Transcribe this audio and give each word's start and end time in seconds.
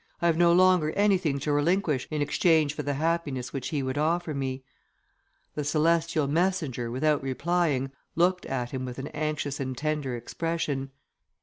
I 0.19 0.25
have 0.25 0.35
no 0.35 0.51
longer 0.51 0.89
anything 0.93 1.37
to 1.41 1.51
relinquish 1.51 2.07
in 2.09 2.23
exchange 2.23 2.73
for 2.73 2.81
the 2.81 2.95
happiness 2.95 3.53
which 3.53 3.67
he 3.67 3.83
would 3.83 3.99
offer 3.99 4.33
me." 4.33 4.63
The 5.53 5.63
celestial 5.63 6.27
messenger, 6.27 6.89
without 6.89 7.21
replying, 7.21 7.91
looked 8.15 8.47
at 8.47 8.71
him 8.71 8.83
with 8.83 8.97
an 8.97 9.09
anxious 9.09 9.59
and 9.59 9.77
tender 9.77 10.15
expression. 10.17 10.89